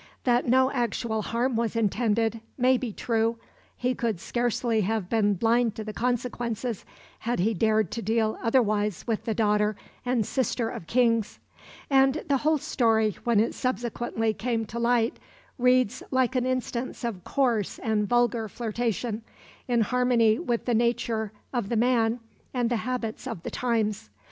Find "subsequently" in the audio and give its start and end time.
13.53-14.33